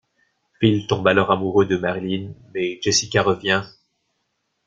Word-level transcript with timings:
Phil 0.59 0.87
tombe 0.87 1.05
alors 1.07 1.29
amoureux 1.29 1.67
de 1.67 1.77
Marilyn 1.77 2.33
mais 2.55 2.79
Jessica 2.81 3.21
revient... 3.21 3.65